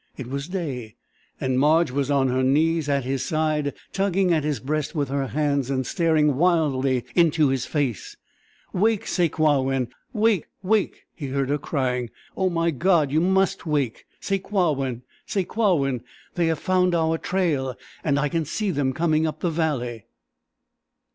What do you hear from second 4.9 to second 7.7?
with her hands and staring wildly into his